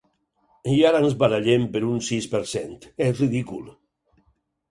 [0.75, 2.73] I ara ens barallem per un sis per cent…
[3.09, 3.71] És ridícul